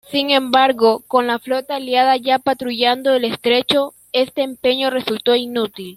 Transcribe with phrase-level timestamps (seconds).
[0.09, 5.89] Sin embargo, con la flota aliada ya patrullando el estrecho, este empeño resultó inútil.